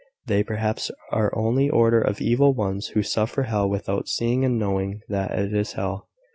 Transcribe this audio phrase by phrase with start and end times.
[0.25, 4.57] They, perhaps, are the only order of evil ones who suffer hell without seeing and
[4.57, 6.09] knowing that it is hell.